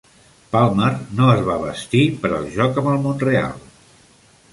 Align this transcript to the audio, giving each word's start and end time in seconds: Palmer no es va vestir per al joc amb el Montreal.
Palmer 0.53 0.87
no 1.19 1.27
es 1.33 1.41
va 1.49 1.57
vestir 1.63 2.01
per 2.23 2.31
al 2.39 2.47
joc 2.57 2.81
amb 2.83 2.89
el 2.95 2.99
Montreal. 3.05 3.61